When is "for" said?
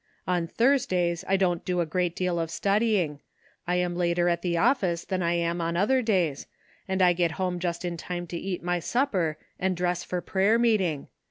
10.03-10.19